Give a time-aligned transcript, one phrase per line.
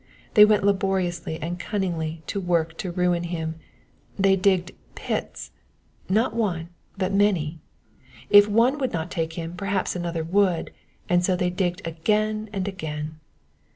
[0.33, 3.59] They went laboriously and cunningly to work to ruin him,
[3.89, 5.51] *' they digged pits^^;
[6.09, 7.59] not one, but many.
[8.31, 10.71] If one would not take him, perhaps another would,
[11.07, 13.19] and so they digged again and again.